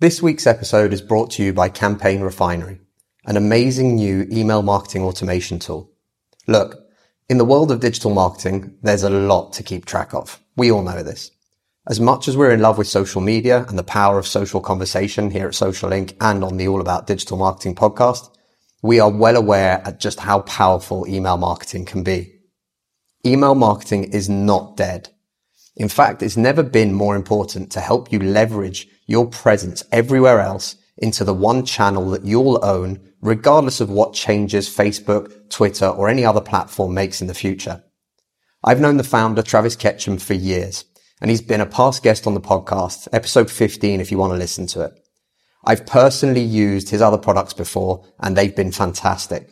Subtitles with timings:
[0.00, 2.80] This week's episode is brought to you by Campaign Refinery,
[3.26, 5.92] an amazing new email marketing automation tool.
[6.46, 6.86] Look,
[7.28, 10.40] in the world of digital marketing, there's a lot to keep track of.
[10.56, 11.30] We all know this.
[11.86, 15.30] As much as we're in love with social media and the power of social conversation
[15.30, 18.34] here at Social Ink and on the All About Digital Marketing podcast,
[18.80, 22.36] we are well aware at just how powerful email marketing can be.
[23.26, 25.10] Email marketing is not dead.
[25.80, 30.76] In fact, it's never been more important to help you leverage your presence everywhere else
[30.98, 36.22] into the one channel that you'll own, regardless of what changes Facebook, Twitter, or any
[36.22, 37.82] other platform makes in the future.
[38.62, 40.84] I've known the founder, Travis Ketchum, for years,
[41.18, 44.38] and he's been a past guest on the podcast, episode 15, if you want to
[44.38, 44.92] listen to it.
[45.64, 49.50] I've personally used his other products before, and they've been fantastic.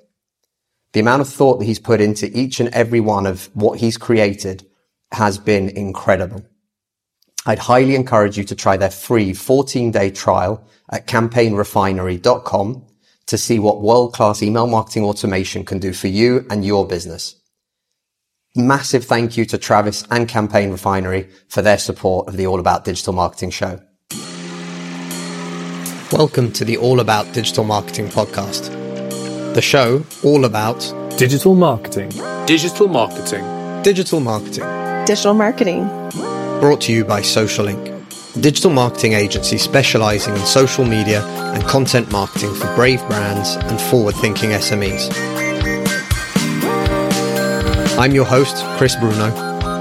[0.93, 3.97] The amount of thought that he's put into each and every one of what he's
[3.97, 4.68] created
[5.13, 6.45] has been incredible.
[7.47, 12.85] I'd highly encourage you to try their free 14 day trial at campaignrefinery.com
[13.27, 17.37] to see what world class email marketing automation can do for you and your business.
[18.57, 22.85] Massive thank you to Travis and Campaign Refinery for their support of the All About
[22.85, 23.81] Digital Marketing show.
[26.11, 28.75] Welcome to the All About Digital Marketing podcast.
[29.55, 30.81] The show all about
[31.19, 32.11] digital marketing.
[32.47, 33.83] Digital marketing.
[33.83, 34.78] Digital marketing.
[35.09, 35.89] Digital marketing.
[36.61, 38.05] Brought to you by Social Ink,
[38.43, 44.17] digital marketing agency specializing in social media and content marketing for brave brands and forward
[44.17, 45.09] thinking SMEs.
[47.99, 49.33] I'm your host, Chris Bruno,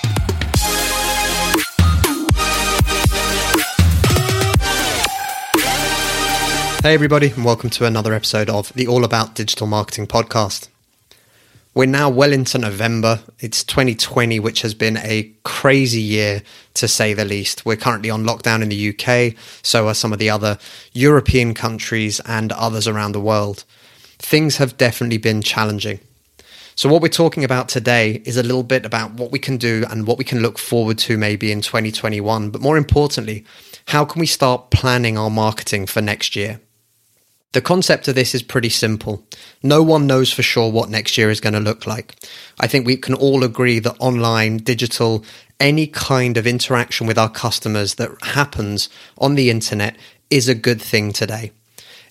[6.83, 10.70] Hey, everybody, and welcome to another episode of the All About Digital Marketing podcast.
[11.73, 13.21] We're now well into November.
[13.39, 16.43] It's 2020, which has been a crazy year
[16.73, 17.65] to say the least.
[17.65, 20.57] We're currently on lockdown in the UK, so are some of the other
[20.91, 23.63] European countries and others around the world.
[24.19, 26.01] Things have definitely been challenging.
[26.75, 29.85] So, what we're talking about today is a little bit about what we can do
[29.89, 32.49] and what we can look forward to maybe in 2021.
[32.49, 33.45] But more importantly,
[33.87, 36.59] how can we start planning our marketing for next year?
[37.53, 39.25] The concept of this is pretty simple.
[39.61, 42.15] No one knows for sure what next year is going to look like.
[42.57, 45.25] I think we can all agree that online, digital,
[45.59, 49.97] any kind of interaction with our customers that happens on the internet
[50.29, 51.51] is a good thing today.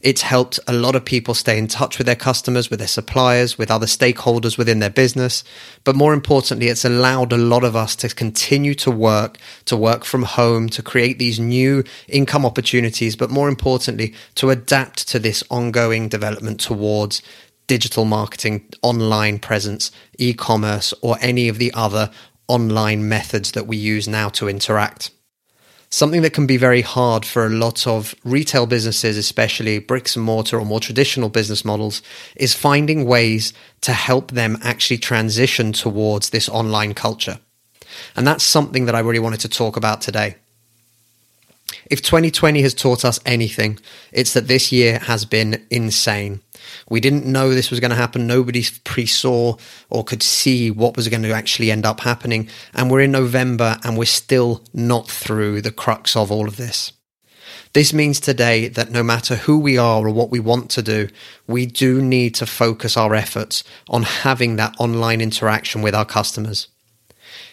[0.00, 3.58] It's helped a lot of people stay in touch with their customers, with their suppliers,
[3.58, 5.44] with other stakeholders within their business.
[5.84, 10.04] But more importantly, it's allowed a lot of us to continue to work, to work
[10.04, 15.44] from home, to create these new income opportunities, but more importantly, to adapt to this
[15.50, 17.20] ongoing development towards
[17.66, 22.10] digital marketing, online presence, e commerce, or any of the other
[22.48, 25.10] online methods that we use now to interact.
[25.92, 30.24] Something that can be very hard for a lot of retail businesses, especially bricks and
[30.24, 32.00] mortar or more traditional business models,
[32.36, 37.40] is finding ways to help them actually transition towards this online culture.
[38.14, 40.36] And that's something that I really wanted to talk about today.
[41.86, 43.80] If 2020 has taught us anything,
[44.12, 46.40] it's that this year has been insane.
[46.88, 48.26] We didn't know this was going to happen.
[48.26, 49.56] Nobody pre saw
[49.88, 52.48] or could see what was going to actually end up happening.
[52.74, 56.92] And we're in November and we're still not through the crux of all of this.
[57.72, 61.08] This means today that no matter who we are or what we want to do,
[61.46, 66.68] we do need to focus our efforts on having that online interaction with our customers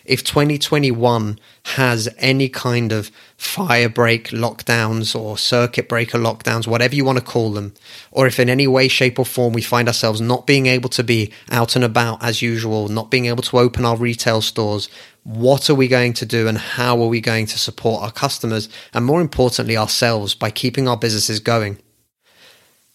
[0.08, 1.38] if 2021
[1.76, 7.24] has any kind of fire break lockdowns or circuit breaker lockdowns, whatever you want to
[7.24, 7.74] call them,
[8.12, 11.03] or if in any way, shape, or form we find ourselves not being able to
[11.03, 14.89] be out and about as usual, not being able to open our retail stores,
[15.24, 18.69] what are we going to do and how are we going to support our customers
[18.94, 21.78] and more importantly ourselves by keeping our businesses going?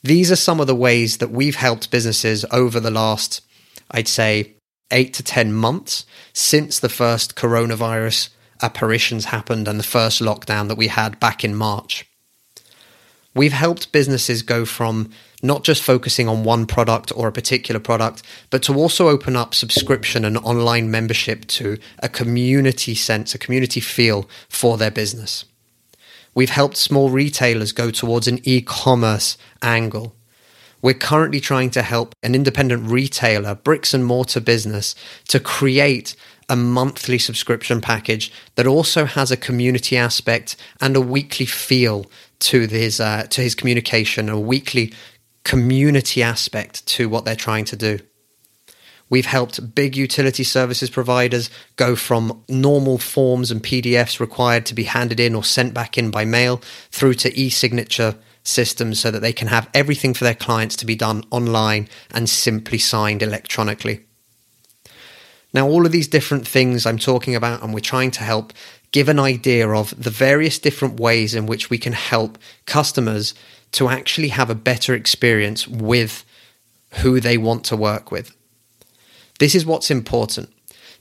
[0.02, 3.42] These are some of the ways that we've helped businesses over the last,
[3.92, 4.54] I'd say,
[4.90, 8.30] eight to 10 months since the first coronavirus
[8.62, 12.06] apparitions happened and the first lockdown that we had back in March.
[13.34, 15.10] We've helped businesses go from
[15.42, 19.54] not just focusing on one product or a particular product, but to also open up
[19.54, 25.44] subscription and online membership to a community sense, a community feel for their business.
[26.34, 30.14] We've helped small retailers go towards an e commerce angle
[30.82, 34.96] We're currently trying to help an independent retailer, bricks and mortar business,
[35.28, 36.16] to create
[36.52, 42.04] a monthly subscription package that also has a community aspect and a weekly feel
[42.40, 44.92] to his uh, to his communication, a weekly
[45.44, 47.98] community aspect to what they're trying to do.
[49.08, 54.84] We've helped big utility services providers go from normal forms and PDFs required to be
[54.84, 56.58] handed in or sent back in by mail
[56.90, 58.14] through to e signature
[58.44, 62.28] systems so that they can have everything for their clients to be done online and
[62.28, 64.04] simply signed electronically.
[65.54, 68.52] Now, all of these different things I'm talking about, and we're trying to help
[68.90, 73.34] give an idea of the various different ways in which we can help customers
[73.72, 76.24] to actually have a better experience with
[77.00, 78.34] who they want to work with.
[79.38, 80.50] This is what's important.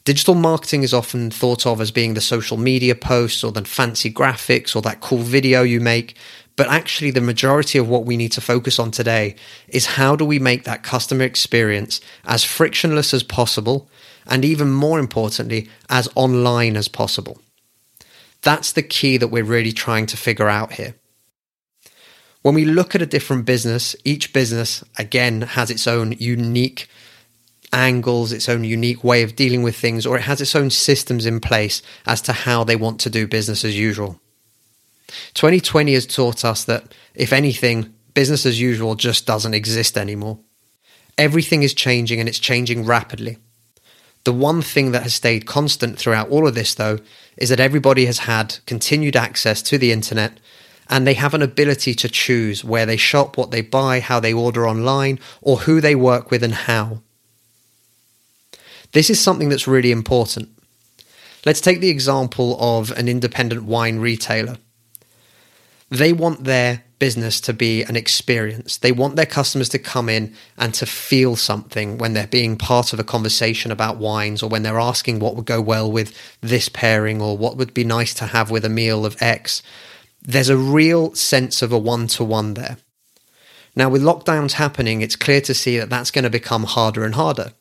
[0.03, 4.11] Digital marketing is often thought of as being the social media posts or the fancy
[4.11, 6.15] graphics or that cool video you make.
[6.55, 9.35] But actually, the majority of what we need to focus on today
[9.67, 13.89] is how do we make that customer experience as frictionless as possible
[14.27, 17.39] and even more importantly, as online as possible.
[18.41, 20.95] That's the key that we're really trying to figure out here.
[22.41, 26.87] When we look at a different business, each business again has its own unique
[27.71, 31.25] angles, its own unique way of dealing with things, or it has its own systems
[31.25, 34.19] in place as to how they want to do business as usual.
[35.33, 40.39] 2020 has taught us that, if anything, business as usual just doesn't exist anymore.
[41.17, 43.37] Everything is changing and it's changing rapidly.
[44.23, 46.99] The one thing that has stayed constant throughout all of this, though,
[47.37, 50.39] is that everybody has had continued access to the internet
[50.89, 54.33] and they have an ability to choose where they shop, what they buy, how they
[54.33, 57.01] order online, or who they work with and how.
[58.91, 60.49] This is something that's really important.
[61.45, 64.57] Let's take the example of an independent wine retailer.
[65.89, 68.77] They want their business to be an experience.
[68.77, 72.93] They want their customers to come in and to feel something when they're being part
[72.93, 76.69] of a conversation about wines or when they're asking what would go well with this
[76.69, 79.63] pairing or what would be nice to have with a meal of X.
[80.21, 82.77] There's a real sense of a one to one there.
[83.75, 87.15] Now, with lockdowns happening, it's clear to see that that's going to become harder and
[87.15, 87.53] harder.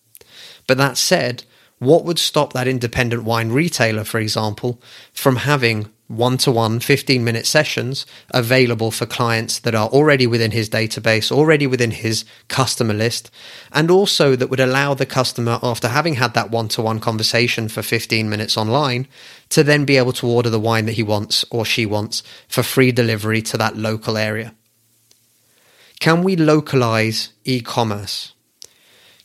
[0.66, 1.44] But that said,
[1.78, 4.82] what would stop that independent wine retailer, for example,
[5.14, 10.50] from having one to one 15 minute sessions available for clients that are already within
[10.50, 13.30] his database, already within his customer list,
[13.70, 17.68] and also that would allow the customer, after having had that one to one conversation
[17.68, 19.06] for 15 minutes online,
[19.50, 22.64] to then be able to order the wine that he wants or she wants for
[22.64, 24.52] free delivery to that local area.
[26.00, 28.32] Can we localize e commerce?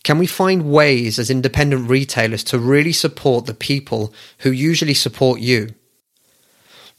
[0.03, 5.39] Can we find ways as independent retailers to really support the people who usually support
[5.39, 5.73] you?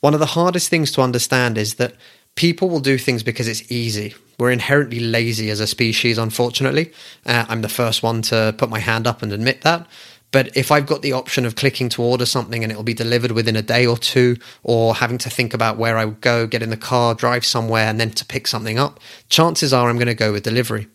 [0.00, 1.94] One of the hardest things to understand is that
[2.34, 4.14] people will do things because it's easy.
[4.38, 6.92] We're inherently lazy as a species, unfortunately.
[7.24, 9.86] Uh, I'm the first one to put my hand up and admit that.
[10.32, 13.32] But if I've got the option of clicking to order something and it'll be delivered
[13.32, 16.62] within a day or two, or having to think about where I would go, get
[16.62, 20.06] in the car, drive somewhere, and then to pick something up, chances are I'm going
[20.06, 20.88] to go with delivery.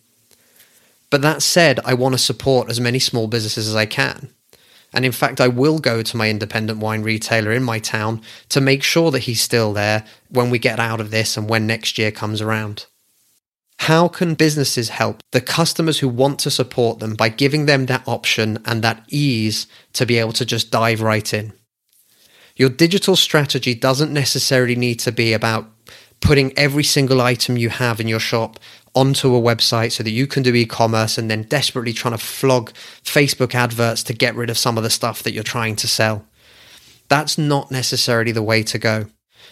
[1.10, 4.30] But that said, I want to support as many small businesses as I can.
[4.92, 8.60] And in fact, I will go to my independent wine retailer in my town to
[8.60, 11.96] make sure that he's still there when we get out of this and when next
[11.98, 12.86] year comes around.
[13.78, 18.06] How can businesses help the customers who want to support them by giving them that
[18.06, 21.52] option and that ease to be able to just dive right in?
[22.54, 25.68] Your digital strategy doesn't necessarily need to be about
[26.22, 28.58] putting every single item you have in your shop
[28.94, 32.72] onto a website so that you can do e-commerce and then desperately trying to flog
[33.04, 36.24] Facebook adverts to get rid of some of the stuff that you're trying to sell.
[37.08, 39.06] That's not necessarily the way to go.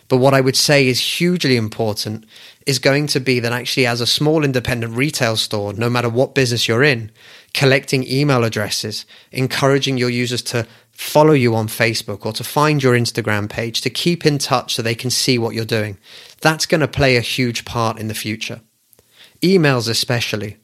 [0.08, 2.26] But what I would say is hugely important
[2.66, 6.34] is going to be that actually, as a small independent retail store, no matter what
[6.34, 7.10] business you're in,
[7.54, 10.66] collecting email addresses, encouraging your users to
[11.00, 14.82] follow you on Facebook or to find your Instagram page, to keep in touch so
[14.82, 15.96] they can see what you're doing.
[16.42, 18.60] That's going to play a huge part in the future
[19.40, 20.58] emails especially.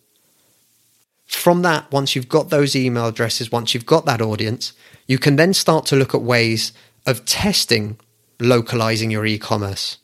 [1.24, 4.74] From that, once you've got those email addresses, once you've got that audience,
[5.06, 6.74] you can then start to look at ways
[7.06, 7.98] of testing
[8.38, 9.96] localizing your e commerce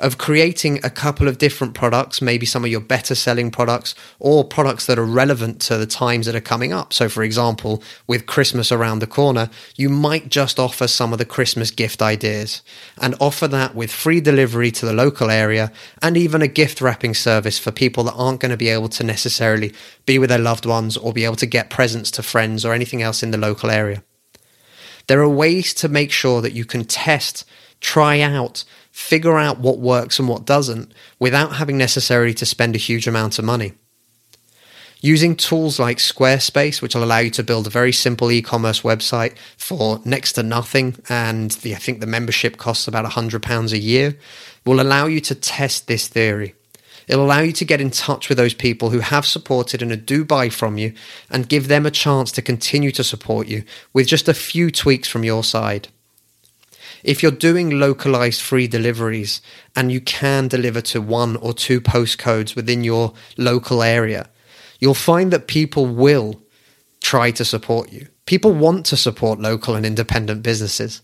[0.00, 4.44] of creating a couple of different products, maybe some of your better selling products or
[4.44, 6.92] products that are relevant to the times that are coming up.
[6.92, 11.24] So, for example, with Christmas around the corner, you might just offer some of the
[11.24, 12.62] Christmas gift ideas
[12.98, 17.14] and offer that with free delivery to the local area and even a gift wrapping
[17.14, 19.72] service for people that aren't going to be able to necessarily
[20.06, 23.02] be with their loved ones or be able to get presents to friends or anything
[23.02, 24.02] else in the local area.
[25.06, 27.44] There are ways to make sure that you can test,
[27.80, 32.78] try out, figure out what works and what doesn't without having necessarily to spend a
[32.78, 33.72] huge amount of money.
[35.02, 39.34] Using tools like Squarespace, which will allow you to build a very simple e-commerce website
[39.56, 44.18] for next to nothing, and the, I think the membership costs about £100 a year,
[44.66, 46.54] will allow you to test this theory.
[47.08, 50.24] It'll allow you to get in touch with those people who have supported and do
[50.24, 50.92] buy from you
[51.30, 55.08] and give them a chance to continue to support you with just a few tweaks
[55.08, 55.88] from your side.
[57.02, 59.40] If you're doing localized free deliveries
[59.74, 64.28] and you can deliver to one or two postcodes within your local area,
[64.78, 66.42] you'll find that people will
[67.00, 68.08] try to support you.
[68.26, 71.02] People want to support local and independent businesses.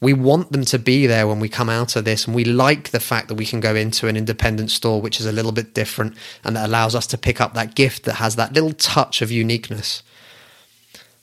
[0.00, 2.90] We want them to be there when we come out of this, and we like
[2.90, 5.74] the fact that we can go into an independent store, which is a little bit
[5.74, 9.22] different and that allows us to pick up that gift that has that little touch
[9.22, 10.02] of uniqueness.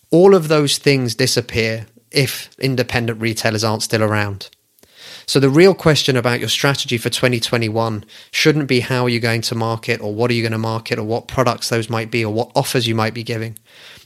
[0.10, 4.50] All of those things disappear if independent retailers aren't still around.
[5.26, 9.42] So the real question about your strategy for 2021 shouldn't be how are you going
[9.42, 12.26] to market or what are you going to market or what products those might be
[12.26, 13.58] or what offers you might be giving.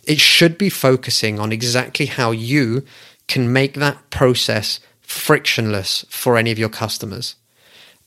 [0.03, 2.85] It should be focusing on exactly how you
[3.27, 7.35] can make that process frictionless for any of your customers.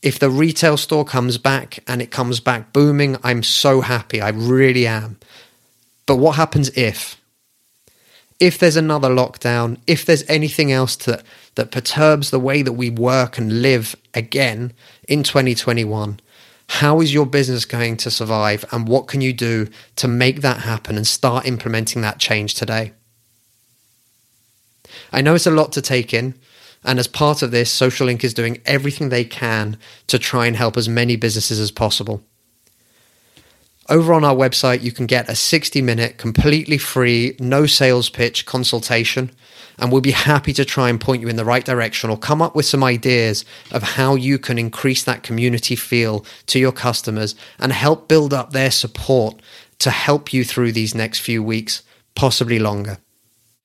[0.01, 4.21] If the retail store comes back and it comes back booming, I'm so happy.
[4.21, 5.19] I really am.
[6.05, 7.18] But what happens if?
[8.39, 11.23] If there's another lockdown, if there's anything else that,
[11.55, 14.73] that perturbs the way that we work and live again
[15.07, 16.19] in 2021,
[16.67, 19.67] how is your business going to survive and what can you do
[19.97, 22.93] to make that happen and start implementing that change today?
[25.11, 26.35] I know it's a lot to take in.
[26.83, 29.77] And as part of this, Social Ink is doing everything they can
[30.07, 32.23] to try and help as many businesses as possible.
[33.89, 38.45] Over on our website, you can get a 60 minute, completely free, no sales pitch
[38.45, 39.31] consultation.
[39.79, 42.41] And we'll be happy to try and point you in the right direction or come
[42.41, 47.33] up with some ideas of how you can increase that community feel to your customers
[47.57, 49.41] and help build up their support
[49.79, 51.81] to help you through these next few weeks,
[52.13, 52.97] possibly longer.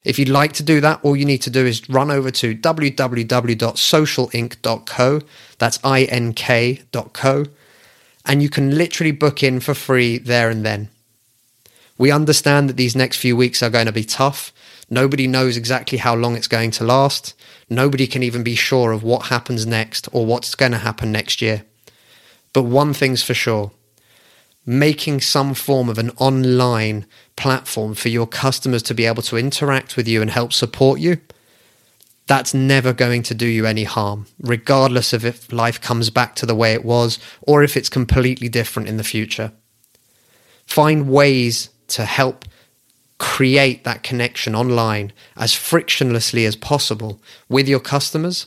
[0.05, 2.55] If you'd like to do that, all you need to do is run over to
[2.55, 5.21] www.socialink.co.
[5.59, 7.45] That's ink.co
[8.25, 10.89] and you can literally book in for free there and then.
[11.97, 14.53] We understand that these next few weeks are going to be tough.
[14.91, 17.35] Nobody knows exactly how long it's going to last.
[17.71, 21.41] Nobody can even be sure of what happens next or what's going to happen next
[21.41, 21.65] year.
[22.53, 23.73] But one thing's for sure
[24.67, 27.05] making some form of an online
[27.37, 31.19] platform for your customers to be able to interact with you and help support you
[32.27, 36.47] that's never going to do you any harm, regardless of if life comes back to
[36.47, 39.53] the way it was or if it's completely different in the future.
[40.67, 42.47] Find ways to help
[43.19, 48.47] create that connection online as frictionlessly as possible with your customers,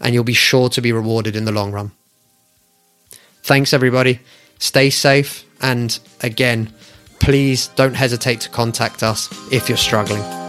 [0.00, 1.90] and you'll be sure to be rewarded in the long run.
[3.42, 4.20] Thanks, everybody.
[4.58, 5.44] Stay safe.
[5.60, 6.72] And again,
[7.20, 10.45] please don't hesitate to contact us if you're struggling.